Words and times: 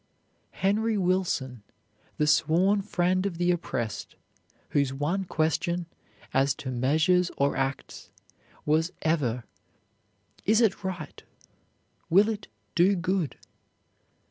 Henry 0.65 0.97
Wilson, 0.97 1.61
the 2.17 2.25
sworn 2.25 2.81
friend 2.81 3.27
of 3.27 3.37
the 3.37 3.51
oppressed, 3.51 4.15
whose 4.69 4.91
one 4.91 5.25
question, 5.25 5.85
as 6.33 6.55
to 6.55 6.71
measures 6.71 7.29
or 7.37 7.55
acts, 7.55 8.09
was 8.65 8.91
ever 9.03 9.43
"Is 10.43 10.59
it 10.59 10.83
right; 10.83 11.21
will 12.09 12.29
it 12.29 12.47
do 12.73 12.95
good?" 12.95 13.37